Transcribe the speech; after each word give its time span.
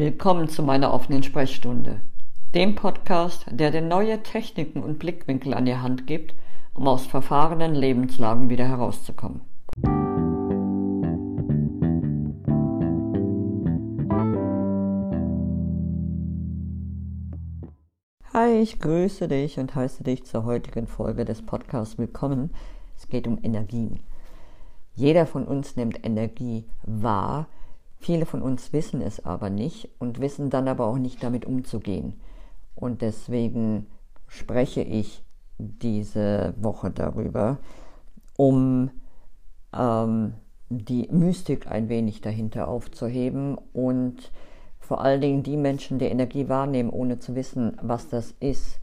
Willkommen 0.00 0.48
zu 0.48 0.62
meiner 0.62 0.94
offenen 0.94 1.22
Sprechstunde, 1.22 2.00
dem 2.54 2.74
Podcast, 2.74 3.44
der 3.50 3.70
dir 3.70 3.82
neue 3.82 4.22
Techniken 4.22 4.82
und 4.82 4.98
Blickwinkel 4.98 5.52
an 5.52 5.66
die 5.66 5.76
Hand 5.76 6.06
gibt, 6.06 6.34
um 6.72 6.88
aus 6.88 7.04
verfahrenen 7.04 7.74
Lebenslagen 7.74 8.48
wieder 8.48 8.64
herauszukommen. 8.64 9.42
Hi, 18.32 18.58
ich 18.62 18.78
grüße 18.78 19.28
dich 19.28 19.58
und 19.58 19.74
heiße 19.74 20.02
dich 20.02 20.24
zur 20.24 20.46
heutigen 20.46 20.86
Folge 20.86 21.26
des 21.26 21.42
Podcasts 21.42 21.98
willkommen. 21.98 22.54
Es 22.96 23.06
geht 23.10 23.26
um 23.26 23.38
Energien. 23.42 24.00
Jeder 24.94 25.26
von 25.26 25.44
uns 25.44 25.76
nimmt 25.76 26.02
Energie 26.06 26.64
wahr, 26.84 27.48
Viele 28.00 28.24
von 28.24 28.40
uns 28.40 28.72
wissen 28.72 29.02
es 29.02 29.24
aber 29.24 29.50
nicht 29.50 29.90
und 29.98 30.20
wissen 30.20 30.48
dann 30.48 30.68
aber 30.68 30.86
auch 30.86 30.96
nicht 30.96 31.22
damit 31.22 31.44
umzugehen. 31.44 32.18
Und 32.74 33.02
deswegen 33.02 33.86
spreche 34.26 34.80
ich 34.80 35.22
diese 35.58 36.54
Woche 36.56 36.90
darüber, 36.90 37.58
um 38.38 38.90
ähm, 39.76 40.32
die 40.70 41.08
Mystik 41.10 41.66
ein 41.66 41.90
wenig 41.90 42.22
dahinter 42.22 42.68
aufzuheben 42.68 43.58
und 43.74 44.32
vor 44.78 45.02
allen 45.02 45.20
Dingen 45.20 45.42
die 45.42 45.58
Menschen, 45.58 45.98
die 45.98 46.06
Energie 46.06 46.48
wahrnehmen, 46.48 46.88
ohne 46.88 47.18
zu 47.18 47.34
wissen, 47.34 47.76
was 47.82 48.08
das 48.08 48.34
ist, 48.40 48.80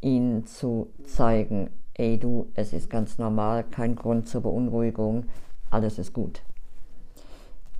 ihnen 0.00 0.46
zu 0.46 0.88
zeigen, 1.04 1.68
ey 1.94 2.18
du, 2.18 2.46
es 2.54 2.72
ist 2.72 2.88
ganz 2.88 3.18
normal, 3.18 3.64
kein 3.64 3.94
Grund 3.94 4.26
zur 4.26 4.40
Beunruhigung, 4.40 5.26
alles 5.70 5.98
ist 5.98 6.14
gut. 6.14 6.40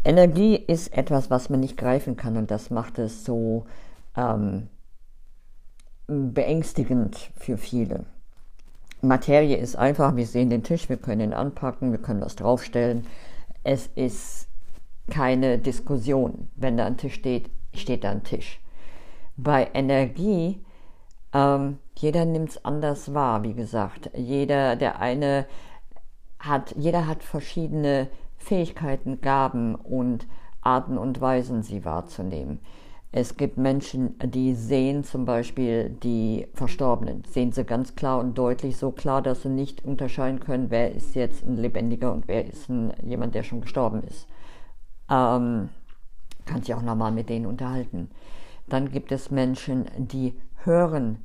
Energie 0.05 0.57
ist 0.57 0.93
etwas, 0.97 1.31
was 1.31 1.51
man 1.51 1.61
nicht 1.61 1.77
greifen 1.77 2.17
kann 2.17 2.37
und 2.37 2.51
das 2.51 2.71
macht 2.71 2.99
es 2.99 3.25
so 3.25 3.67
ähm, 4.17 4.69
beängstigend 6.07 7.31
für 7.37 7.59
viele. 7.59 8.05
Materie 9.01 9.57
ist 9.57 9.77
einfach, 9.77 10.17
wir 10.17 10.27
sehen 10.27 10.51
den 10.51 10.65
Tisch, 10.65 10.89
wir 10.89 10.97
können 10.97 11.21
ihn 11.21 11.35
anpacken, 11.35 11.93
wir 11.93 12.01
können 12.01 12.21
was 12.21 12.37
draufstellen. 12.37 13.07
Es 13.63 13.87
ist 13.95 14.49
keine 15.09 15.59
Diskussion. 15.59 16.49
Wenn 16.57 16.77
da 16.77 16.87
ein 16.87 16.97
Tisch 16.97 17.15
steht, 17.15 17.51
steht 17.75 18.05
da 18.05 18.11
ein 18.11 18.25
Tisch. 18.25 18.61
Bei 19.37 19.71
Energie, 19.73 20.61
ähm, 21.33 21.79
jeder 21.95 22.25
nimmt 22.25 22.51
es 22.51 22.65
anders 22.65 23.15
wahr, 23.15 23.45
wie 23.45 23.55
gesagt. 23.55 24.11
Jeder, 24.17 24.75
der 24.75 24.99
eine 25.01 25.47
hat, 26.41 26.75
jeder 26.77 27.07
hat 27.07 27.23
verschiedene 27.23 28.09
Fähigkeiten, 28.39 29.21
Gaben 29.21 29.75
und 29.75 30.27
Arten 30.63 30.99
und 30.99 31.21
Weisen, 31.21 31.63
sie 31.63 31.85
wahrzunehmen. 31.85 32.61
Es 33.11 33.39
gibt 33.39 33.57
Menschen, 33.57 34.19
die 34.23 34.55
sehen 34.55 35.03
zum 35.03 35.25
Beispiel 35.25 35.91
die 36.03 36.47
Verstorbenen, 36.53 37.25
sehen 37.25 37.53
sie 37.53 37.65
ganz 37.65 37.95
klar 37.95 38.19
und 38.19 38.37
deutlich, 38.37 38.77
so 38.77 38.91
klar, 38.91 39.23
dass 39.23 39.43
sie 39.43 39.49
nicht 39.49 39.83
unterscheiden 39.83 40.41
können, 40.41 40.71
wer 40.71 40.93
ist 40.95 41.15
jetzt 41.15 41.47
ein 41.47 41.57
Lebendiger 41.57 42.13
und 42.13 42.29
wer 42.29 42.47
ist 42.47 42.69
ein, 42.69 42.93
jemand, 43.03 43.35
der 43.35 43.45
schon 43.45 43.63
gestorben 43.63 44.03
ist. 44.03 44.29
Ähm, 45.11 45.71
kann 46.45 46.63
sich 46.63 46.75
auch 46.75 46.83
normal 46.83 47.13
mit 47.13 47.31
denen 47.31 47.47
unterhalten. 47.47 48.11
Dann 48.69 48.91
gibt 48.91 49.11
es 49.11 49.31
Menschen, 49.31 49.87
die 49.97 50.39
hören 50.65 51.25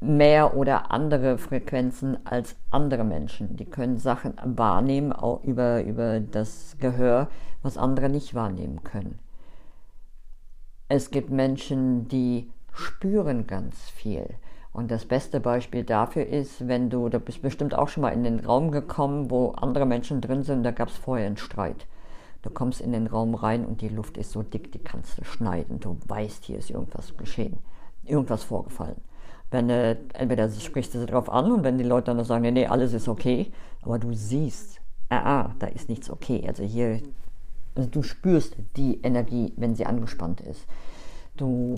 mehr 0.00 0.56
oder 0.56 0.90
andere 0.90 1.38
Frequenzen 1.38 2.18
als 2.26 2.56
andere 2.70 3.04
Menschen. 3.04 3.56
Die 3.56 3.64
können 3.64 3.98
Sachen 3.98 4.34
wahrnehmen, 4.44 5.12
auch 5.12 5.42
über, 5.44 5.82
über 5.82 6.20
das 6.20 6.76
Gehör, 6.78 7.28
was 7.62 7.78
andere 7.78 8.08
nicht 8.08 8.34
wahrnehmen 8.34 8.84
können. 8.84 9.18
Es 10.88 11.10
gibt 11.10 11.30
Menschen, 11.30 12.08
die 12.08 12.50
spüren 12.72 13.46
ganz 13.46 13.88
viel. 13.90 14.28
Und 14.72 14.90
das 14.90 15.04
beste 15.04 15.40
Beispiel 15.40 15.84
dafür 15.84 16.26
ist, 16.26 16.66
wenn 16.66 16.90
du, 16.90 17.08
da 17.08 17.18
bist 17.18 17.40
bestimmt 17.42 17.74
auch 17.74 17.88
schon 17.88 18.02
mal 18.02 18.10
in 18.10 18.24
den 18.24 18.40
Raum 18.40 18.72
gekommen, 18.72 19.30
wo 19.30 19.52
andere 19.52 19.86
Menschen 19.86 20.20
drin 20.20 20.42
sind, 20.42 20.64
da 20.64 20.72
gab 20.72 20.88
es 20.88 20.96
vorher 20.96 21.26
einen 21.26 21.36
Streit. 21.36 21.86
Du 22.42 22.50
kommst 22.50 22.80
in 22.80 22.92
den 22.92 23.06
Raum 23.06 23.34
rein 23.34 23.64
und 23.64 23.80
die 23.80 23.88
Luft 23.88 24.18
ist 24.18 24.32
so 24.32 24.42
dick, 24.42 24.72
die 24.72 24.80
kannst 24.80 25.18
du 25.18 25.24
schneiden. 25.24 25.80
Du 25.80 25.96
weißt, 26.06 26.44
hier 26.44 26.58
ist 26.58 26.70
irgendwas 26.70 27.16
geschehen, 27.16 27.58
irgendwas 28.04 28.42
vorgefallen. 28.42 29.00
Wenn 29.50 29.70
äh, 29.70 29.96
entweder 30.14 30.50
sprichst 30.50 30.94
du 30.94 31.00
sie 31.00 31.06
drauf 31.06 31.30
an 31.30 31.52
und 31.52 31.64
wenn 31.64 31.78
die 31.78 31.84
Leute 31.84 32.14
dann 32.14 32.24
sagen, 32.24 32.42
nee, 32.42 32.50
nee, 32.50 32.66
alles 32.66 32.92
ist 32.92 33.08
okay, 33.08 33.52
aber 33.82 33.98
du 33.98 34.12
siehst, 34.12 34.80
ah, 35.10 35.40
ah, 35.40 35.54
da 35.58 35.66
ist 35.66 35.88
nichts 35.88 36.10
okay. 36.10 36.44
Also 36.46 36.62
hier, 36.64 37.00
also 37.74 37.88
du 37.88 38.02
spürst 38.02 38.56
die 38.76 39.00
Energie, 39.02 39.52
wenn 39.56 39.74
sie 39.74 39.86
angespannt 39.86 40.40
ist. 40.40 40.66
Du, 41.36 41.76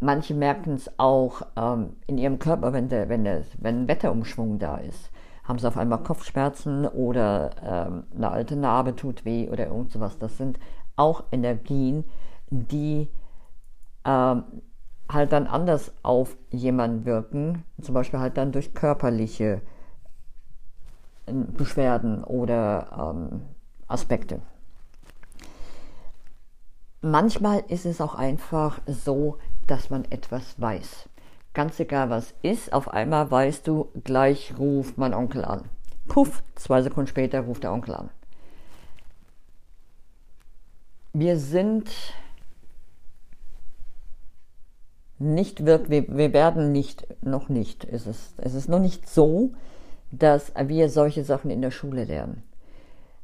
manche 0.00 0.34
merken 0.34 0.74
es 0.74 0.90
auch 0.98 1.42
ähm, 1.56 1.96
in 2.06 2.18
ihrem 2.18 2.38
Körper, 2.38 2.72
wenn, 2.72 2.88
der, 2.88 3.08
wenn, 3.08 3.24
der, 3.24 3.44
wenn 3.58 3.82
ein 3.82 3.88
Wetterumschwung 3.88 4.58
da 4.58 4.76
ist. 4.78 5.10
Haben 5.44 5.58
sie 5.58 5.68
auf 5.68 5.76
einmal 5.76 6.02
Kopfschmerzen 6.02 6.86
oder 6.86 7.50
ähm, 7.62 8.04
eine 8.16 8.30
alte 8.30 8.56
Narbe 8.56 8.96
tut 8.96 9.24
weh 9.24 9.48
oder 9.50 9.66
irgend 9.66 9.92
sowas. 9.92 10.18
Das 10.18 10.38
sind 10.38 10.58
auch 10.96 11.24
Energien, 11.32 12.04
die 12.50 13.08
ähm, 14.04 14.44
halt 15.10 15.32
dann 15.32 15.46
anders 15.46 15.92
auf 16.02 16.36
jemanden 16.50 17.04
wirken, 17.04 17.64
zum 17.80 17.94
Beispiel 17.94 18.20
halt 18.20 18.36
dann 18.36 18.52
durch 18.52 18.74
körperliche 18.74 19.60
äh, 21.26 21.32
Beschwerden 21.32 22.24
oder 22.24 23.14
ähm, 23.14 23.42
Aspekte. 23.86 24.40
Manchmal 27.00 27.62
ist 27.68 27.84
es 27.84 28.00
auch 28.00 28.14
einfach 28.14 28.80
so, 28.86 29.38
dass 29.66 29.90
man 29.90 30.06
etwas 30.06 30.58
weiß. 30.58 31.08
Ganz 31.52 31.78
egal 31.78 32.08
was 32.10 32.34
ist, 32.42 32.72
auf 32.72 32.88
einmal 32.88 33.30
weißt 33.30 33.68
du, 33.68 33.90
gleich 34.04 34.54
ruft 34.58 34.96
mein 34.96 35.14
Onkel 35.14 35.44
an. 35.44 35.68
Puff, 36.08 36.42
zwei 36.54 36.82
Sekunden 36.82 37.08
später 37.08 37.40
ruft 37.42 37.62
der 37.62 37.72
Onkel 37.72 37.94
an. 37.94 38.10
Wir 41.12 41.38
sind 41.38 41.90
nicht 45.18 45.64
wird, 45.64 45.90
wir, 45.90 46.04
wir 46.08 46.32
werden 46.32 46.72
nicht, 46.72 47.06
noch 47.22 47.48
nicht, 47.48 47.84
ist 47.84 48.06
es, 48.06 48.34
es 48.38 48.54
ist 48.54 48.68
noch 48.68 48.80
nicht 48.80 49.08
so, 49.08 49.50
dass 50.10 50.52
wir 50.66 50.88
solche 50.88 51.24
Sachen 51.24 51.50
in 51.50 51.62
der 51.62 51.70
Schule 51.70 52.04
lernen. 52.04 52.42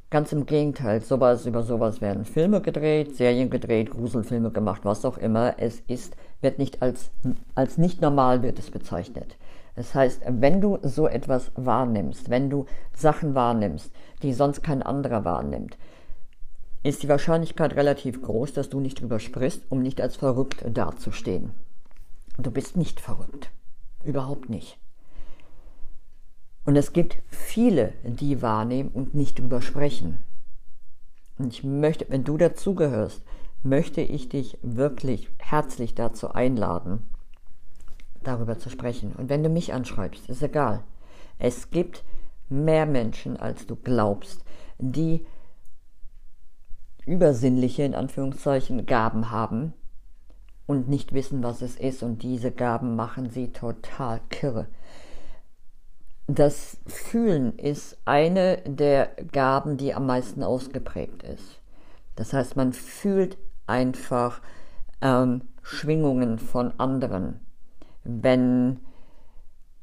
Ganz 0.09 0.33
im 0.33 0.45
Gegenteil, 0.45 1.01
sowas, 1.01 1.45
über 1.45 1.63
sowas 1.63 2.01
werden 2.01 2.25
Filme 2.25 2.61
gedreht, 2.61 3.15
Serien 3.15 3.49
gedreht, 3.49 3.91
Gruselfilme 3.91 4.51
gemacht, 4.51 4.81
was 4.83 5.05
auch 5.05 5.17
immer. 5.17 5.55
Es 5.57 5.79
ist, 5.87 6.17
wird 6.41 6.59
nicht 6.59 6.81
als, 6.81 7.11
als 7.55 7.77
nicht 7.77 8.01
normal 8.01 8.43
wird 8.43 8.59
es 8.59 8.71
bezeichnet. 8.71 9.37
Das 9.75 9.95
heißt, 9.95 10.23
wenn 10.27 10.59
du 10.59 10.79
so 10.81 11.07
etwas 11.07 11.51
wahrnimmst, 11.55 12.29
wenn 12.29 12.49
du 12.49 12.65
Sachen 12.93 13.35
wahrnimmst, 13.35 13.91
die 14.21 14.33
sonst 14.33 14.63
kein 14.63 14.83
anderer 14.83 15.23
wahrnimmt, 15.23 15.77
ist 16.83 17.03
die 17.03 17.09
Wahrscheinlichkeit 17.09 17.75
relativ 17.75 18.21
groß, 18.21 18.51
dass 18.53 18.69
du 18.69 18.81
nicht 18.81 18.99
drüber 18.99 19.19
sprichst, 19.19 19.63
um 19.69 19.81
nicht 19.81 20.01
als 20.01 20.17
verrückt 20.17 20.65
dazustehen. 20.67 21.51
Du 22.37 22.51
bist 22.51 22.77
nicht 22.77 22.99
verrückt. 22.99 23.51
Überhaupt 24.03 24.49
nicht. 24.49 24.77
Und 26.65 26.75
es 26.75 26.93
gibt 26.93 27.17
viele, 27.27 27.93
die 28.03 28.41
wahrnehmen 28.41 28.89
und 28.89 29.13
nicht 29.13 29.39
drüber 29.39 29.61
sprechen. 29.61 30.21
Und 31.37 31.53
ich 31.53 31.63
möchte, 31.63 32.05
wenn 32.09 32.23
du 32.23 32.37
dazugehörst, 32.37 33.23
möchte 33.63 34.01
ich 34.01 34.29
dich 34.29 34.57
wirklich 34.61 35.29
herzlich 35.39 35.95
dazu 35.95 36.31
einladen, 36.31 37.07
darüber 38.23 38.59
zu 38.59 38.69
sprechen. 38.69 39.13
Und 39.13 39.29
wenn 39.29 39.43
du 39.43 39.49
mich 39.49 39.73
anschreibst, 39.73 40.29
ist 40.29 40.43
egal. 40.43 40.83
Es 41.39 41.71
gibt 41.71 42.03
mehr 42.49 42.85
Menschen, 42.85 43.37
als 43.37 43.65
du 43.65 43.75
glaubst, 43.75 44.43
die 44.77 45.25
übersinnliche, 47.05 47.83
in 47.83 47.95
Anführungszeichen, 47.95 48.85
Gaben 48.85 49.31
haben, 49.31 49.73
und 50.71 50.87
nicht 50.87 51.13
wissen, 51.13 51.43
was 51.43 51.61
es 51.61 51.75
ist. 51.75 52.01
Und 52.01 52.23
diese 52.23 52.51
Gaben 52.51 52.95
machen 52.95 53.29
sie 53.29 53.51
total 53.51 54.21
kirre. 54.29 54.67
Das 56.27 56.77
Fühlen 56.87 57.59
ist 57.59 57.97
eine 58.05 58.57
der 58.65 59.07
Gaben, 59.31 59.75
die 59.75 59.93
am 59.93 60.05
meisten 60.05 60.43
ausgeprägt 60.43 61.23
ist. 61.23 61.59
Das 62.15 62.31
heißt, 62.31 62.55
man 62.55 62.71
fühlt 62.71 63.37
einfach 63.67 64.41
ähm, 65.01 65.41
Schwingungen 65.61 66.39
von 66.39 66.79
anderen. 66.79 67.41
Wenn 68.05 68.79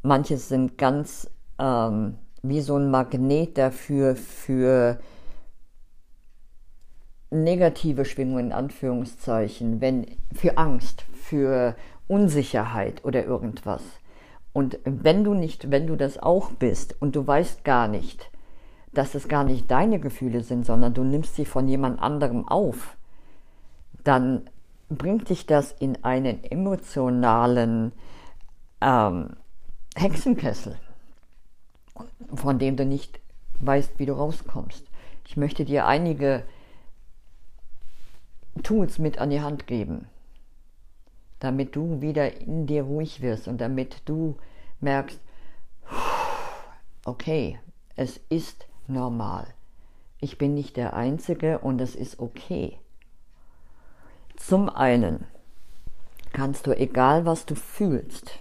manche 0.03 0.39
sind 0.39 0.79
ganz 0.79 1.31
ähm, 1.59 2.17
wie 2.43 2.63
so 2.63 2.77
ein 2.77 2.91
Magnet 2.91 3.59
dafür, 3.59 4.17
für 4.17 4.99
negative 7.31 8.05
Schwingungen 8.05 8.47
in 8.47 8.53
Anführungszeichen, 8.53 9.81
wenn 9.81 10.07
für 10.35 10.59
Angst, 10.59 11.05
für 11.13 11.77
Unsicherheit 12.07 13.05
oder 13.05 13.25
irgendwas. 13.25 13.83
Und 14.53 14.79
wenn 14.85 15.25
du 15.25 15.35
nicht, 15.35 15.71
wenn 15.71 15.87
du 15.87 15.97
das 15.97 16.19
auch 16.19 16.53
bist 16.53 16.97
und 17.01 17.15
du 17.15 17.27
weißt 17.27 17.65
gar 17.65 17.87
nicht, 17.87 18.31
dass 18.93 19.15
es 19.15 19.29
gar 19.29 19.45
nicht 19.45 19.71
deine 19.71 20.01
Gefühle 20.01 20.43
sind, 20.43 20.65
sondern 20.65 20.95
du 20.95 21.05
nimmst 21.05 21.37
sie 21.37 21.45
von 21.45 21.69
jemand 21.69 22.01
anderem 22.01 22.49
auf, 22.49 22.97
dann 24.05 24.49
bringt 24.89 25.29
dich 25.29 25.47
das 25.47 25.73
in 25.73 26.03
einen 26.03 26.43
emotionalen 26.45 27.93
ähm, 28.81 29.37
Hexenkessel, 29.95 30.77
von 32.35 32.59
dem 32.59 32.77
du 32.77 32.87
nicht 32.87 33.21
weißt, 33.61 33.99
wie 33.99 34.07
du 34.07 34.15
rauskommst. 34.15 34.87
Ich 35.27 35.37
möchte 35.37 35.67
dir 35.67 35.87
einige 35.87 36.43
Tools 38.63 38.99
mit 38.99 39.19
an 39.19 39.31
die 39.31 39.41
Hand 39.41 39.67
geben, 39.67 40.07
damit 41.39 41.77
du 41.77 42.01
wieder 42.01 42.41
in 42.41 42.67
dir 42.67 42.83
ruhig 42.83 43.21
wirst 43.21 43.49
und 43.49 43.61
damit 43.61 44.03
du 44.05 44.37
merkst, 44.81 45.21
okay, 47.05 47.59
es 47.97 48.21
ist 48.29 48.67
normal. 48.87 49.47
Ich 50.21 50.39
bin 50.39 50.55
nicht 50.55 50.77
der 50.77 50.95
Einzige 50.95 51.59
und 51.61 51.81
es 51.81 51.95
ist 51.95 52.19
okay. 52.19 52.79
Zum 54.37 54.69
einen 54.69 55.27
kannst 56.33 56.67
du, 56.67 56.77
egal 56.77 57.25
was 57.25 57.47
du 57.47 57.55
fühlst, 57.55 58.41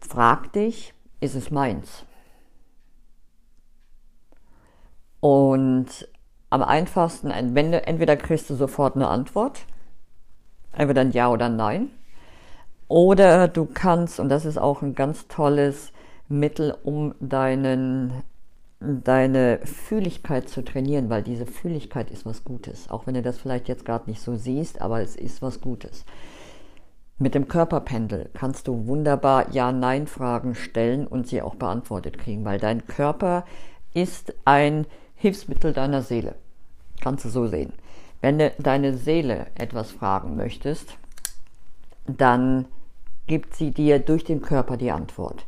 frag 0.00 0.52
dich, 0.52 0.94
ist 1.20 1.34
es 1.34 1.50
meins? 1.50 2.04
Und 5.20 6.08
am 6.50 6.62
einfachsten, 6.62 7.30
entweder 7.30 8.16
kriegst 8.16 8.48
du 8.50 8.54
sofort 8.54 8.96
eine 8.96 9.08
Antwort, 9.08 9.60
entweder 10.72 11.02
ein 11.02 11.12
Ja 11.12 11.30
oder 11.30 11.46
ein 11.46 11.56
Nein, 11.56 11.90
oder 12.88 13.48
du 13.48 13.66
kannst, 13.66 14.18
und 14.18 14.30
das 14.30 14.46
ist 14.46 14.58
auch 14.58 14.80
ein 14.82 14.94
ganz 14.94 15.28
tolles 15.28 15.92
Mittel, 16.28 16.74
um 16.82 17.14
deinen, 17.20 18.22
deine 18.80 19.60
Fühligkeit 19.64 20.48
zu 20.48 20.64
trainieren, 20.64 21.10
weil 21.10 21.22
diese 21.22 21.46
Fühligkeit 21.46 22.10
ist 22.10 22.24
was 22.24 22.44
Gutes. 22.44 22.90
Auch 22.90 23.06
wenn 23.06 23.14
du 23.14 23.22
das 23.22 23.38
vielleicht 23.38 23.68
jetzt 23.68 23.84
gerade 23.84 24.08
nicht 24.08 24.22
so 24.22 24.36
siehst, 24.36 24.80
aber 24.80 25.02
es 25.02 25.16
ist 25.16 25.42
was 25.42 25.60
Gutes. 25.60 26.04
Mit 27.18 27.34
dem 27.34 27.48
Körperpendel 27.48 28.30
kannst 28.32 28.68
du 28.68 28.86
wunderbar 28.86 29.50
Ja-Nein-Fragen 29.50 30.54
stellen 30.54 31.06
und 31.06 31.26
sie 31.26 31.42
auch 31.42 31.56
beantwortet 31.56 32.16
kriegen, 32.16 32.44
weil 32.44 32.60
dein 32.60 32.86
Körper 32.86 33.44
ist 33.92 34.34
ein 34.44 34.86
Hilfsmittel 35.18 35.72
deiner 35.72 36.02
Seele. 36.02 36.36
Kannst 37.00 37.24
du 37.24 37.28
so 37.28 37.46
sehen. 37.46 37.72
Wenn 38.20 38.38
du 38.38 38.52
deine 38.58 38.96
Seele 38.96 39.46
etwas 39.54 39.90
fragen 39.90 40.36
möchtest, 40.36 40.96
dann 42.06 42.66
gibt 43.26 43.54
sie 43.54 43.72
dir 43.72 43.98
durch 43.98 44.24
den 44.24 44.42
Körper 44.42 44.76
die 44.76 44.90
Antwort. 44.90 45.44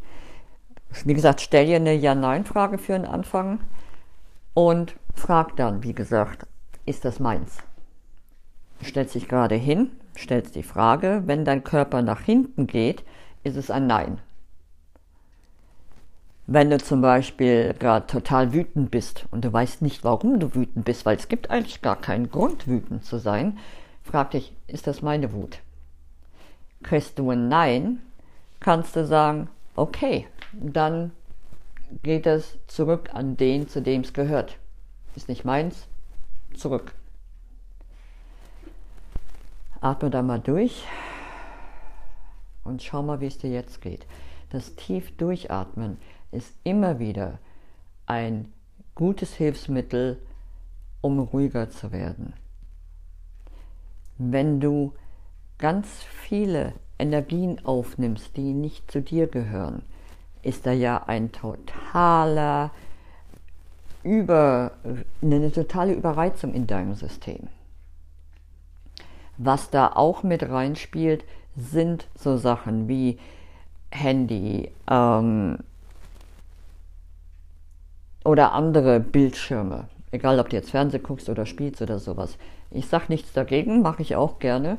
Wie 1.05 1.15
gesagt, 1.15 1.41
stell 1.41 1.67
dir 1.67 1.77
eine 1.77 1.95
Ja-Nein-Frage 1.95 2.79
für 2.79 2.93
den 2.93 3.05
Anfang 3.05 3.61
und 4.55 4.95
frag 5.15 5.57
dann, 5.57 5.83
wie 5.83 5.95
gesagt, 5.95 6.47
ist 6.85 7.05
das 7.05 7.21
meins? 7.21 7.59
Du 8.81 8.87
stellst 8.87 9.15
dich 9.15 9.29
gerade 9.29 9.55
hin, 9.55 9.91
stellst 10.17 10.57
die 10.57 10.63
Frage, 10.63 11.23
wenn 11.27 11.45
dein 11.45 11.63
Körper 11.65 12.03
nach 12.03 12.23
hinten 12.23 12.67
geht, 12.67 13.05
ist 13.45 13.57
es 13.57 13.71
ein 13.71 13.87
Nein. 13.87 14.19
Wenn 16.53 16.69
du 16.69 16.79
zum 16.79 17.01
Beispiel 17.01 17.75
gerade 17.79 18.09
total 18.09 18.53
wütend 18.53 18.91
bist 18.91 19.25
und 19.31 19.45
du 19.45 19.53
weißt 19.53 19.83
nicht, 19.83 20.03
warum 20.03 20.41
du 20.41 20.53
wütend 20.53 20.85
bist, 20.85 21.07
weil 21.07 21.17
es 21.17 21.29
gibt 21.29 21.49
eigentlich 21.49 21.81
gar 21.81 21.95
keinen 21.95 22.29
Grund, 22.29 22.67
wütend 22.67 23.05
zu 23.05 23.19
sein, 23.19 23.57
frag 24.03 24.33
dich, 24.33 24.53
ist 24.67 24.89
das 24.89 25.01
meine 25.01 25.33
Wut? 25.33 25.61
Kriegst 26.83 27.21
du 27.21 27.31
ein 27.31 27.47
Nein, 27.47 28.03
kannst 28.59 28.97
du 28.97 29.07
sagen, 29.07 29.49
okay, 29.77 30.27
dann 30.53 31.13
geht 32.03 32.27
es 32.27 32.59
zurück 32.67 33.11
an 33.13 33.37
den, 33.37 33.69
zu 33.69 33.81
dem 33.81 34.01
es 34.01 34.13
gehört. 34.13 34.57
Ist 35.15 35.29
nicht 35.29 35.45
meins, 35.45 35.87
zurück. 36.57 36.95
Atme 39.81 40.11
da 40.11 40.21
mal 40.21 40.41
durch 40.41 40.83
und 42.65 42.83
schau 42.83 43.05
mal, 43.05 43.21
wie 43.21 43.27
es 43.27 43.39
dir 43.39 43.51
jetzt 43.51 43.81
geht. 43.81 44.05
Das 44.51 44.75
tief 44.75 45.17
durchatmen 45.17 45.97
ist 46.33 46.53
immer 46.65 46.99
wieder 46.99 47.39
ein 48.07 48.53
gutes 48.95 49.35
Hilfsmittel, 49.35 50.21
um 51.01 51.19
ruhiger 51.21 51.71
zu 51.71 51.93
werden. 51.93 52.35
Wenn 54.19 54.61
du 54.61 54.93
ganz 55.59 56.03
viele 56.03 56.75
Energien 56.99 57.65
aufnimmst, 57.65 58.37
die 58.37 58.53
nicht 58.53 58.91
zu 58.91 59.01
dir 59.01 59.27
gehören, 59.27 59.83
ist 60.43 60.67
da 60.67 60.73
ja 60.73 61.05
ein 61.07 61.33
totaler 61.33 62.71
über, 64.03 64.73
eine 65.23 65.53
totale 65.53 65.93
Überreizung 65.93 66.55
in 66.55 66.67
deinem 66.67 66.95
System. 66.95 67.49
Was 69.39 69.71
da 69.71 69.93
auch 69.95 70.23
mit 70.23 70.43
reinspielt, 70.43 71.25
sind 71.57 72.09
so 72.15 72.37
Sachen 72.37 72.89
wie 72.89 73.19
Handy, 73.91 74.71
ähm, 74.89 75.59
oder 78.25 78.53
andere 78.53 79.01
Bildschirme. 79.01 79.89
Egal, 80.11 80.41
ob 80.41 80.51
du 80.51 80.57
jetzt 80.57 80.71
Fernsehen 80.71 81.03
guckst 81.03 81.29
oder 81.29 81.47
spielst 81.47 81.81
oder 81.83 81.99
sowas. 81.99 82.37
Ich 82.71 82.87
sage 82.87 83.07
nichts 83.09 83.33
dagegen, 83.33 83.83
mache 83.83 84.03
ich 84.03 84.17
auch 84.17 84.39
gerne. 84.39 84.79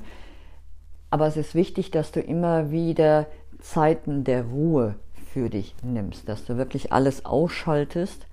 Aber 1.10 1.28
es 1.28 1.38
ist 1.38 1.56
wichtig, 1.56 1.92
dass 1.92 2.12
du 2.12 2.22
immer 2.22 2.72
wieder 2.72 3.28
Zeiten 3.60 4.24
der 4.24 4.46
Ruhe 4.46 4.96
für 5.34 5.50
dich 5.50 5.76
nimmst, 5.84 6.28
dass 6.28 6.46
du 6.46 6.58
wirklich 6.58 6.92
alles 6.92 7.26
ausschaltest 7.26 8.28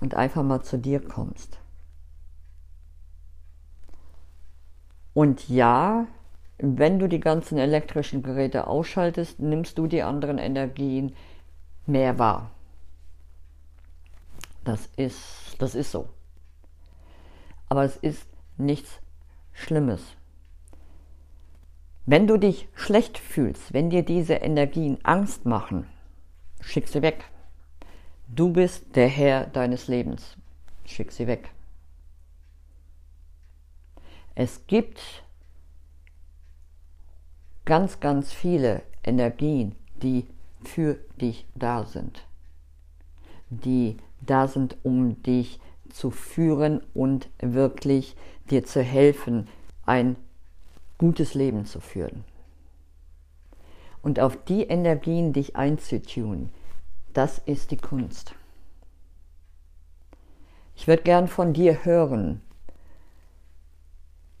und 0.00 0.14
einfach 0.14 0.42
mal 0.42 0.62
zu 0.62 0.78
dir 0.78 1.00
kommst. 1.00 1.58
Und 5.12 5.48
ja, 5.48 6.06
wenn 6.62 6.98
du 6.98 7.08
die 7.08 7.20
ganzen 7.20 7.58
elektrischen 7.58 8.22
Geräte 8.22 8.66
ausschaltest, 8.66 9.40
nimmst 9.40 9.78
du 9.78 9.86
die 9.86 10.02
anderen 10.02 10.38
Energien 10.38 11.14
mehr 11.86 12.18
wahr. 12.18 12.50
Das 14.64 14.86
ist, 14.96 15.56
das 15.58 15.74
ist 15.74 15.90
so. 15.90 16.08
Aber 17.68 17.84
es 17.84 17.96
ist 17.96 18.26
nichts 18.58 19.00
Schlimmes. 19.52 20.02
Wenn 22.04 22.26
du 22.26 22.38
dich 22.38 22.68
schlecht 22.74 23.18
fühlst, 23.18 23.72
wenn 23.72 23.88
dir 23.88 24.02
diese 24.02 24.34
Energien 24.34 24.98
Angst 25.02 25.46
machen, 25.46 25.86
schick 26.60 26.88
sie 26.88 27.02
weg. 27.02 27.24
Du 28.28 28.52
bist 28.52 28.96
der 28.96 29.08
Herr 29.08 29.46
deines 29.46 29.88
Lebens. 29.88 30.36
Schick 30.84 31.12
sie 31.12 31.26
weg. 31.26 31.50
Es 34.34 34.66
gibt 34.66 35.00
ganz, 37.70 38.00
ganz 38.00 38.32
viele 38.32 38.82
Energien, 39.04 39.76
die 40.02 40.26
für 40.64 40.94
dich 41.20 41.46
da 41.54 41.84
sind, 41.84 42.26
die 43.48 43.96
da 44.20 44.48
sind, 44.48 44.76
um 44.82 45.22
dich 45.22 45.60
zu 45.88 46.10
führen 46.10 46.82
und 46.94 47.28
wirklich 47.38 48.16
dir 48.50 48.64
zu 48.64 48.82
helfen, 48.82 49.46
ein 49.86 50.16
gutes 50.98 51.34
Leben 51.34 51.64
zu 51.64 51.78
führen. 51.78 52.24
Und 54.02 54.18
auf 54.18 54.36
die 54.46 54.64
Energien 54.64 55.32
dich 55.32 55.54
einzutun, 55.54 56.50
das 57.12 57.38
ist 57.38 57.70
die 57.70 57.76
Kunst. 57.76 58.34
Ich 60.74 60.88
würde 60.88 61.04
gern 61.04 61.28
von 61.28 61.52
dir 61.52 61.84
hören, 61.84 62.40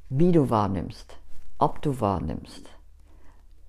wie 0.08 0.32
du 0.32 0.50
wahrnimmst, 0.50 1.16
ob 1.58 1.80
du 1.80 2.00
wahrnimmst 2.00 2.79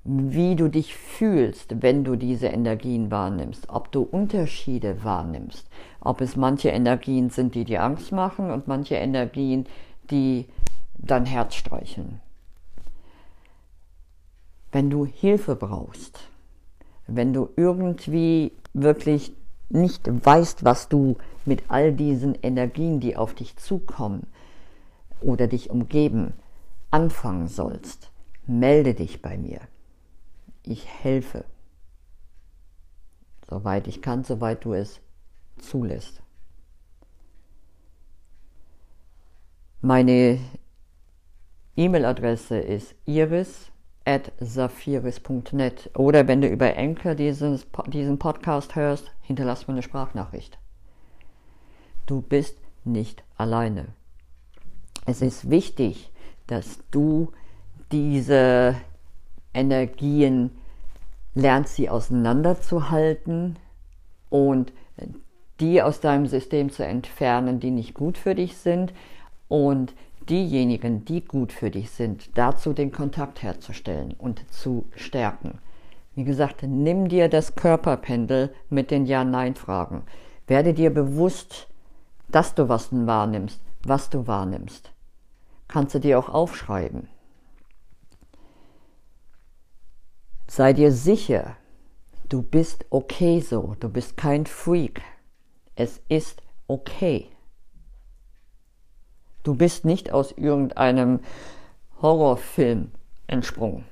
wie 0.04 0.56
du 0.56 0.68
dich 0.68 0.96
fühlst, 0.96 1.82
wenn 1.82 2.04
du 2.04 2.16
diese 2.16 2.48
Energien 2.48 3.12
wahrnimmst, 3.12 3.70
ob 3.70 3.92
du 3.92 4.02
Unterschiede 4.02 5.04
wahrnimmst, 5.04 5.68
ob 6.00 6.22
es 6.22 6.36
manche 6.36 6.70
Energien 6.70 7.30
sind, 7.30 7.54
die 7.54 7.66
dir 7.66 7.84
Angst 7.84 8.12
machen 8.12 8.50
und 8.50 8.68
manche 8.68 8.96
Energien, 8.96 9.68
die 10.10 10.48
dein 10.98 11.26
Herz 11.26 11.56
streicheln. 11.56 12.20
Wenn 14.72 14.90
du 14.90 15.06
Hilfe 15.06 15.56
brauchst, 15.56 16.20
wenn 17.06 17.34
du 17.34 17.50
irgendwie 17.56 18.54
wirklich 18.74 19.34
nicht 19.70 20.08
weißt, 20.08 20.64
was 20.64 20.90
du 20.90 21.18
mit 21.46 21.64
all 21.68 21.94
diesen 21.94 22.36
Energien, 22.42 23.00
die 23.00 23.18
auf 23.18 23.36
dich 23.36 23.58
zukommen 23.58 24.28
oder 25.22 25.48
dich 25.48 25.70
umgeben, 25.70 26.34
anfangen 26.90 27.48
sollst, 27.48 28.12
melde 28.48 28.94
dich 28.94 29.22
bei 29.22 29.38
mir 29.38 29.60
ich 30.72 30.88
helfe. 30.88 31.46
Soweit 33.50 33.88
ich 33.88 34.02
kann, 34.02 34.24
soweit 34.24 34.64
du 34.64 34.74
es 34.74 35.02
zulässt. 35.58 36.22
Meine 39.82 40.40
E-Mail-Adresse 41.76 42.60
ist 42.60 42.96
iris 43.06 43.72
at 44.06 44.32
saphiris.net 44.40 45.92
oder 45.96 46.28
wenn 46.28 46.42
du 46.42 46.48
über 46.48 46.76
Enker 46.76 47.16
diesen 47.16 48.20
Podcast 48.20 48.76
hörst, 48.76 49.12
hinterlass 49.22 49.68
mir 49.68 49.74
eine 49.74 49.84
Sprachnachricht. 49.84 50.58
Du 52.06 52.22
bist 52.22 52.58
nicht 52.84 53.24
alleine. 53.38 53.88
es 55.06 55.22
ist 55.22 55.50
wichtig, 55.50 56.12
dass 56.48 56.80
du 56.92 57.32
diese 57.92 58.76
Energien 59.54 60.52
lernst, 61.34 61.76
sie 61.76 61.90
auseinanderzuhalten 61.90 63.58
und 64.30 64.74
die 65.60 65.82
aus 65.82 66.00
deinem 66.00 66.26
System 66.26 66.72
zu 66.72 66.84
entfernen, 66.86 67.60
die 67.60 67.72
nicht 67.72 67.94
gut 67.94 68.18
für 68.18 68.36
dich 68.36 68.58
sind 68.58 68.94
und 69.48 69.94
diejenigen, 70.30 71.06
die 71.06 71.24
gut 71.24 71.52
für 71.52 71.70
dich 71.70 71.92
sind, 71.92 72.38
dazu 72.38 72.74
den 72.74 72.92
Kontakt 72.92 73.44
herzustellen 73.44 74.14
und 74.18 74.44
zu 74.52 74.86
stärken. 74.96 75.60
Wie 76.16 76.24
gesagt, 76.24 76.64
nimm 76.64 77.08
dir 77.08 77.30
das 77.30 77.56
Körperpendel 77.56 78.54
mit 78.70 78.92
den 78.92 79.06
Ja-Nein-Fragen. 79.06 80.04
Werde 80.48 80.74
dir 80.74 80.94
bewusst, 80.94 81.68
dass 82.30 82.54
du 82.56 82.68
was 82.68 82.90
wahrnimmst, 82.92 83.62
was 83.84 84.10
du 84.10 84.28
wahrnimmst. 84.28 84.92
Kannst 85.68 85.96
du 85.96 86.00
dir 86.00 86.20
auch 86.20 86.30
aufschreiben. 86.30 87.08
Sei 90.54 90.74
dir 90.74 90.92
sicher, 90.92 91.56
du 92.28 92.42
bist 92.42 92.84
okay 92.90 93.40
so, 93.40 93.78
du 93.80 93.88
bist 93.88 94.18
kein 94.18 94.46
Freak. 94.46 95.02
Es 95.76 96.02
ist 96.10 96.44
okay. 96.68 97.30
Du 99.44 99.56
bist 99.56 99.86
nicht 99.86 100.12
aus 100.12 100.34
irgendeinem 100.34 101.22
Horrorfilm 102.02 102.92
entsprungen. 103.28 103.86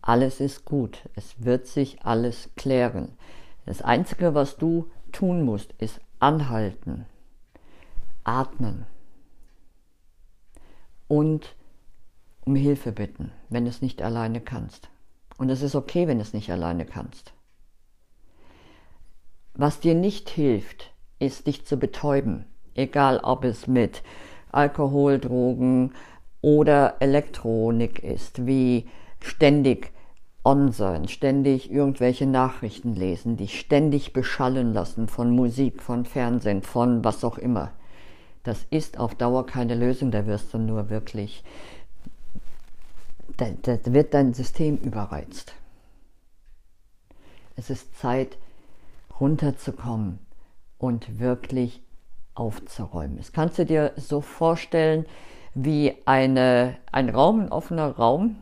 Alles 0.00 0.40
ist 0.40 0.64
gut, 0.64 1.08
es 1.14 1.44
wird 1.44 1.68
sich 1.68 2.02
alles 2.02 2.50
klären. 2.56 3.16
Das 3.64 3.80
Einzige, 3.80 4.34
was 4.34 4.56
du 4.56 4.90
tun 5.12 5.44
musst, 5.44 5.70
ist 5.78 6.00
anhalten, 6.18 7.06
atmen 8.24 8.86
und 11.06 11.54
um 12.44 12.54
Hilfe 12.54 12.92
bitten, 12.92 13.32
wenn 13.48 13.64
du 13.64 13.70
es 13.70 13.82
nicht 13.82 14.02
alleine 14.02 14.40
kannst. 14.40 14.90
Und 15.38 15.50
es 15.50 15.62
ist 15.62 15.74
okay, 15.74 16.06
wenn 16.08 16.18
du 16.18 16.22
es 16.22 16.34
nicht 16.34 16.50
alleine 16.50 16.84
kannst. 16.84 17.32
Was 19.54 19.80
dir 19.80 19.94
nicht 19.94 20.30
hilft, 20.30 20.92
ist 21.18 21.46
dich 21.46 21.64
zu 21.66 21.76
betäuben, 21.76 22.46
egal 22.74 23.18
ob 23.18 23.44
es 23.44 23.66
mit 23.66 24.02
Alkohol, 24.50 25.18
Drogen 25.18 25.92
oder 26.40 26.96
Elektronik 27.00 28.02
ist, 28.02 28.46
wie 28.46 28.88
ständig 29.20 29.92
on 30.44 30.72
sein, 30.72 31.06
ständig 31.06 31.70
irgendwelche 31.70 32.26
Nachrichten 32.26 32.94
lesen, 32.94 33.36
dich 33.36 33.60
ständig 33.60 34.12
beschallen 34.12 34.72
lassen 34.72 35.06
von 35.06 35.30
Musik, 35.30 35.82
von 35.82 36.04
Fernsehen, 36.04 36.62
von 36.62 37.04
was 37.04 37.24
auch 37.24 37.38
immer. 37.38 37.72
Das 38.42 38.66
ist 38.70 38.98
auf 38.98 39.14
Dauer 39.14 39.46
keine 39.46 39.76
Lösung, 39.76 40.10
da 40.10 40.26
wirst 40.26 40.52
du 40.52 40.58
nur 40.58 40.90
wirklich, 40.90 41.44
da, 43.36 43.50
da 43.62 43.78
wird 43.92 44.14
dein 44.14 44.34
System 44.34 44.76
überreizt. 44.78 45.54
Es 47.56 47.70
ist 47.70 47.96
Zeit, 47.98 48.38
runterzukommen 49.20 50.18
und 50.78 51.20
wirklich 51.20 51.82
aufzuräumen. 52.34 53.18
Das 53.18 53.32
kannst 53.32 53.58
du 53.58 53.66
dir 53.66 53.92
so 53.96 54.20
vorstellen 54.20 55.06
wie 55.54 55.94
eine, 56.06 56.76
ein 56.90 57.08
Raum, 57.10 57.40
ein 57.40 57.52
offener 57.52 57.90
Raum, 57.90 58.36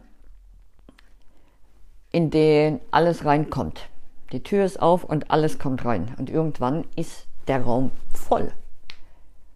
in 2.12 2.30
den 2.30 2.80
alles 2.90 3.24
reinkommt. 3.24 3.88
Die 4.32 4.42
Tür 4.42 4.64
ist 4.64 4.80
auf 4.80 5.04
und 5.04 5.30
alles 5.30 5.58
kommt 5.58 5.84
rein. 5.84 6.14
Und 6.18 6.30
irgendwann 6.30 6.84
ist 6.96 7.26
der 7.48 7.62
Raum 7.62 7.90
voll. 8.12 8.52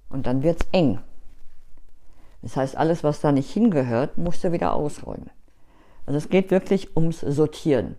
Und 0.09 0.27
dann 0.27 0.43
wird 0.43 0.63
es 0.63 0.69
eng. 0.73 1.01
Das 2.45 2.59
heißt, 2.59 2.77
alles, 2.77 3.03
was 3.03 3.23
da 3.23 3.33
nicht 3.33 3.51
hingehört, 3.51 4.19
musst 4.19 4.45
du 4.45 4.53
wieder 4.53 4.75
ausräumen. 4.75 5.31
Also 6.05 6.19
es 6.19 6.29
geht 6.29 6.51
wirklich 6.51 6.95
ums 6.95 7.21
Sortieren. 7.21 7.97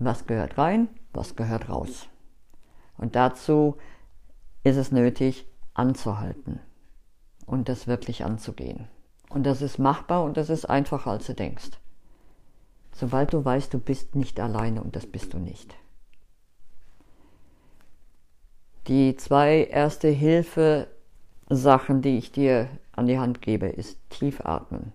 Was 0.00 0.26
gehört 0.26 0.58
rein, 0.58 0.88
was 1.12 1.36
gehört 1.36 1.68
raus. 1.68 2.08
Und 2.96 3.14
dazu 3.14 3.76
ist 4.64 4.76
es 4.76 4.90
nötig, 4.90 5.46
anzuhalten 5.74 6.58
und 7.46 7.68
das 7.68 7.86
wirklich 7.86 8.24
anzugehen. 8.24 8.88
Und 9.30 9.44
das 9.44 9.62
ist 9.62 9.78
machbar 9.78 10.24
und 10.24 10.36
das 10.36 10.50
ist 10.50 10.64
einfacher, 10.64 11.12
als 11.12 11.26
du 11.26 11.34
denkst. 11.34 11.70
Sobald 12.90 13.32
du 13.32 13.44
weißt, 13.44 13.72
du 13.72 13.78
bist 13.78 14.16
nicht 14.16 14.40
alleine 14.40 14.82
und 14.82 14.96
das 14.96 15.06
bist 15.06 15.34
du 15.34 15.38
nicht. 15.38 15.72
Die 18.88 19.14
zwei 19.14 19.62
erste 19.70 20.08
Hilfe 20.08 20.88
Sachen, 21.50 22.02
die 22.02 22.18
ich 22.18 22.32
dir 22.32 22.68
an 22.92 23.06
die 23.06 23.18
Hand 23.18 23.40
gebe, 23.42 23.66
ist 23.66 23.98
tief 24.10 24.44
atmen. 24.44 24.92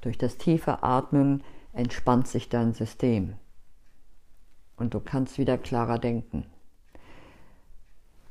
Durch 0.00 0.18
das 0.18 0.36
tiefe 0.36 0.82
Atmen 0.82 1.44
entspannt 1.72 2.26
sich 2.26 2.48
dein 2.48 2.72
System 2.72 3.34
und 4.76 4.94
du 4.94 5.00
kannst 5.00 5.38
wieder 5.38 5.58
klarer 5.58 5.98
denken. 5.98 6.44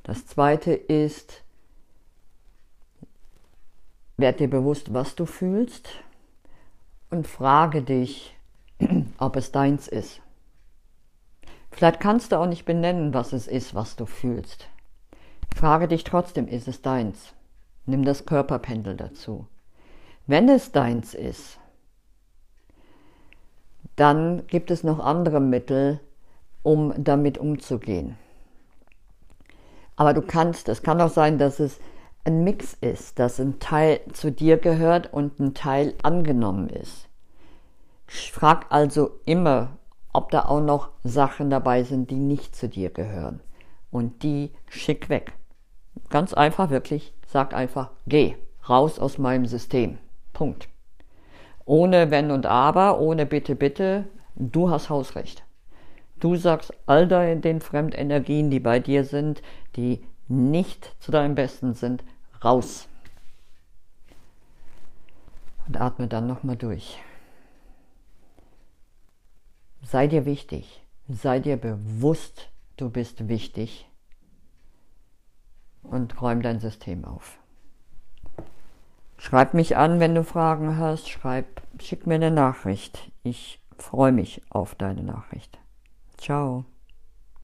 Das 0.03 0.25
zweite 0.25 0.73
ist, 0.73 1.43
werd 4.17 4.39
dir 4.39 4.49
bewusst, 4.49 4.93
was 4.93 5.15
du 5.15 5.25
fühlst 5.25 5.89
und 7.09 7.27
frage 7.27 7.81
dich, 7.81 8.35
ob 9.17 9.35
es 9.35 9.51
deins 9.51 9.87
ist. 9.87 10.21
Vielleicht 11.71 11.99
kannst 11.99 12.31
du 12.31 12.37
auch 12.37 12.47
nicht 12.47 12.65
benennen, 12.65 13.13
was 13.13 13.31
es 13.31 13.47
ist, 13.47 13.73
was 13.73 13.95
du 13.95 14.05
fühlst. 14.05 14.67
Frage 15.55 15.87
dich 15.87 16.03
trotzdem, 16.03 16.47
ist 16.47 16.67
es 16.67 16.81
deins? 16.81 17.33
Nimm 17.85 18.05
das 18.05 18.25
Körperpendel 18.25 18.95
dazu. 18.95 19.47
Wenn 20.27 20.49
es 20.49 20.71
deins 20.71 21.13
ist, 21.13 21.59
dann 23.95 24.47
gibt 24.47 24.71
es 24.71 24.83
noch 24.83 24.99
andere 24.99 25.39
Mittel, 25.39 25.99
um 26.63 26.93
damit 26.97 27.37
umzugehen. 27.37 28.17
Aber 29.95 30.13
du 30.13 30.21
kannst, 30.21 30.69
es 30.69 30.81
kann 30.81 31.01
auch 31.01 31.09
sein, 31.09 31.37
dass 31.37 31.59
es 31.59 31.79
ein 32.23 32.43
Mix 32.43 32.75
ist, 32.81 33.19
dass 33.19 33.39
ein 33.39 33.59
Teil 33.59 33.99
zu 34.13 34.31
dir 34.31 34.57
gehört 34.57 35.11
und 35.11 35.39
ein 35.39 35.53
Teil 35.53 35.93
angenommen 36.03 36.69
ist. 36.69 37.07
Frag 38.07 38.65
also 38.69 39.19
immer, 39.25 39.77
ob 40.13 40.31
da 40.31 40.45
auch 40.45 40.61
noch 40.61 40.89
Sachen 41.03 41.49
dabei 41.49 41.83
sind, 41.83 42.11
die 42.11 42.15
nicht 42.15 42.55
zu 42.55 42.67
dir 42.67 42.89
gehören. 42.89 43.39
Und 43.89 44.23
die 44.23 44.51
schick 44.67 45.09
weg. 45.09 45.33
Ganz 46.09 46.33
einfach, 46.33 46.69
wirklich, 46.69 47.13
sag 47.27 47.53
einfach, 47.53 47.91
geh 48.07 48.35
raus 48.67 48.99
aus 48.99 49.17
meinem 49.17 49.45
System. 49.45 49.97
Punkt. 50.33 50.67
Ohne 51.65 52.11
Wenn 52.11 52.31
und 52.31 52.45
Aber, 52.45 52.99
ohne 52.99 53.25
Bitte, 53.25 53.55
Bitte, 53.55 54.07
du 54.35 54.69
hast 54.69 54.89
Hausrecht. 54.89 55.43
Du 56.19 56.35
sagst 56.35 56.73
all 56.85 57.07
den 57.07 57.61
Fremdenergien, 57.61 58.49
die 58.49 58.59
bei 58.59 58.79
dir 58.79 59.03
sind, 59.03 59.41
die 59.75 60.03
nicht 60.27 60.95
zu 60.99 61.11
deinem 61.11 61.35
Besten 61.35 61.73
sind, 61.73 62.03
raus. 62.43 62.87
Und 65.67 65.79
atme 65.79 66.07
dann 66.07 66.27
nochmal 66.27 66.57
durch. 66.57 66.99
Sei 69.83 70.07
dir 70.07 70.25
wichtig, 70.25 70.83
sei 71.07 71.39
dir 71.39 71.57
bewusst, 71.57 72.49
du 72.77 72.89
bist 72.89 73.27
wichtig 73.27 73.87
und 75.83 76.21
räum 76.21 76.41
dein 76.41 76.59
System 76.59 77.05
auf. 77.05 77.37
Schreib 79.17 79.53
mich 79.53 79.77
an, 79.77 79.99
wenn 79.99 80.15
du 80.15 80.23
Fragen 80.23 80.77
hast, 80.77 81.09
schreib, 81.09 81.61
schick 81.79 82.07
mir 82.07 82.15
eine 82.15 82.31
Nachricht. 82.31 83.11
Ich 83.23 83.59
freue 83.77 84.11
mich 84.11 84.41
auf 84.49 84.73
deine 84.73 85.03
Nachricht. 85.03 85.59
Ciao. 86.17 86.65